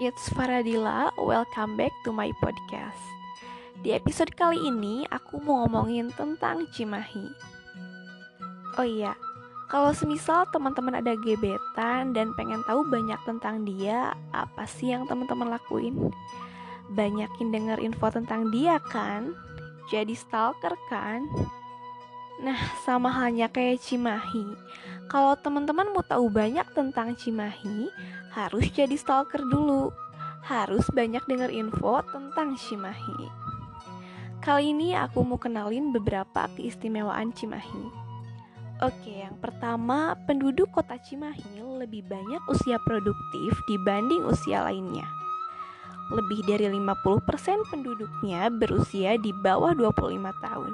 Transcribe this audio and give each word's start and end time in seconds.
It's 0.00 0.32
Faradila, 0.32 1.12
welcome 1.20 1.76
back 1.76 1.92
to 2.08 2.10
my 2.10 2.32
podcast. 2.40 3.04
Di 3.84 3.92
episode 3.92 4.32
kali 4.32 4.56
ini 4.56 5.04
aku 5.12 5.36
mau 5.44 5.68
ngomongin 5.68 6.08
tentang 6.16 6.64
Cimahi. 6.72 7.28
Oh 8.80 8.86
iya, 8.88 9.12
kalau 9.68 9.92
semisal 9.92 10.48
teman-teman 10.56 11.04
ada 11.04 11.12
gebetan 11.20 12.16
dan 12.16 12.32
pengen 12.32 12.64
tahu 12.64 12.80
banyak 12.88 13.20
tentang 13.28 13.68
dia, 13.68 14.16
apa 14.32 14.64
sih 14.64 14.88
yang 14.88 15.04
teman-teman 15.04 15.52
lakuin? 15.52 16.08
Banyakin 16.96 17.52
denger 17.52 17.84
info 17.84 18.08
tentang 18.08 18.48
dia 18.48 18.80
kan? 18.80 19.36
Jadi 19.92 20.16
stalker 20.16 20.80
kan? 20.88 21.28
Nah, 22.40 22.56
sama 22.88 23.12
halnya 23.12 23.52
kayak 23.52 23.84
Cimahi. 23.84 24.48
Kalau 25.10 25.34
teman-teman 25.34 25.90
mau 25.90 26.06
tahu 26.06 26.30
banyak 26.30 26.70
tentang 26.70 27.18
Cimahi, 27.18 27.90
harus 28.30 28.70
jadi 28.70 28.94
stalker 28.94 29.42
dulu. 29.42 29.90
Harus 30.46 30.86
banyak 30.94 31.26
dengar 31.26 31.50
info 31.50 31.98
tentang 32.14 32.54
Cimahi. 32.54 33.26
Kali 34.38 34.70
ini 34.70 34.94
aku 34.94 35.26
mau 35.26 35.34
kenalin 35.34 35.90
beberapa 35.90 36.46
keistimewaan 36.54 37.34
Cimahi. 37.34 37.90
Oke, 38.86 39.26
yang 39.26 39.34
pertama, 39.42 40.14
penduduk 40.30 40.70
kota 40.70 40.94
Cimahi 40.96 41.58
lebih 41.58 42.06
banyak 42.06 42.40
usia 42.46 42.78
produktif 42.86 43.52
dibanding 43.66 44.22
usia 44.30 44.62
lainnya. 44.62 45.04
Lebih 46.10 46.42
dari 46.42 46.66
50% 46.66 47.70
penduduknya 47.70 48.50
berusia 48.50 49.14
di 49.14 49.30
bawah 49.30 49.70
25 49.74 50.42
tahun. 50.42 50.72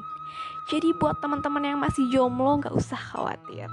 Jadi 0.67 0.97
buat 0.97 1.21
teman-teman 1.23 1.63
yang 1.63 1.79
masih 1.79 2.09
jomblo 2.11 2.59
nggak 2.59 2.75
usah 2.75 2.99
khawatir. 2.99 3.71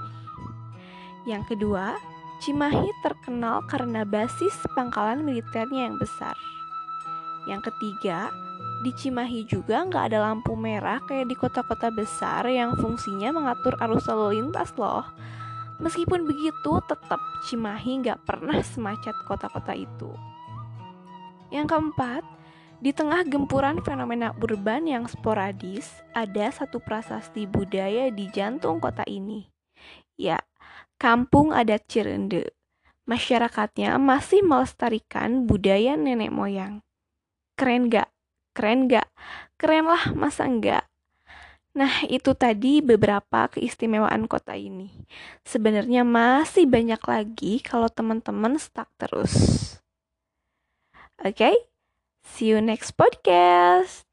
Yang 1.24 1.56
kedua, 1.56 1.96
Cimahi 2.44 2.92
terkenal 3.00 3.64
karena 3.64 4.04
basis 4.04 4.52
pangkalan 4.76 5.24
militernya 5.24 5.88
yang 5.88 5.96
besar. 5.96 6.36
Yang 7.48 7.72
ketiga, 7.72 8.28
di 8.84 8.92
Cimahi 8.92 9.48
juga 9.48 9.80
nggak 9.88 10.12
ada 10.12 10.28
lampu 10.28 10.52
merah 10.52 11.00
kayak 11.08 11.32
di 11.32 11.36
kota-kota 11.38 11.88
besar 11.88 12.44
yang 12.52 12.76
fungsinya 12.76 13.32
mengatur 13.32 13.72
arus 13.80 14.04
lalu 14.12 14.44
lintas 14.44 14.76
loh. 14.76 15.08
Meskipun 15.80 16.28
begitu, 16.28 16.72
tetap 16.84 17.18
Cimahi 17.48 18.04
nggak 18.04 18.28
pernah 18.28 18.60
semacet 18.60 19.16
kota-kota 19.24 19.72
itu. 19.72 20.12
Yang 21.54 21.70
keempat, 21.70 22.26
di 22.82 22.90
tengah 22.90 23.22
gempuran 23.22 23.78
fenomena 23.86 24.34
urban 24.42 24.90
yang 24.90 25.06
sporadis, 25.06 26.02
ada 26.10 26.50
satu 26.50 26.82
prasasti 26.82 27.46
budaya 27.46 28.10
di 28.10 28.26
jantung 28.34 28.82
kota 28.82 29.06
ini. 29.06 29.46
Ya, 30.18 30.42
Kampung 30.98 31.54
Adat 31.54 31.86
Cirende. 31.86 32.50
Masyarakatnya 33.06 33.94
masih 34.02 34.42
melestarikan 34.42 35.46
budaya 35.46 35.94
nenek 35.94 36.34
moyang. 36.34 36.82
Keren 37.54 37.86
gak? 37.86 38.10
Keren 38.50 38.90
gak? 38.90 39.06
Keren 39.54 39.86
lah, 39.86 40.10
masa 40.10 40.50
enggak? 40.50 40.90
Nah, 41.78 42.02
itu 42.10 42.34
tadi 42.34 42.82
beberapa 42.82 43.46
keistimewaan 43.46 44.26
kota 44.26 44.58
ini. 44.58 44.90
Sebenarnya 45.46 46.02
masih 46.02 46.66
banyak 46.66 47.02
lagi 47.06 47.62
kalau 47.62 47.86
teman-teman 47.86 48.58
stuck 48.58 48.90
terus. 48.98 49.78
Okay? 51.22 51.54
see 52.24 52.46
you 52.46 52.60
next 52.60 52.96
podcast. 52.96 54.04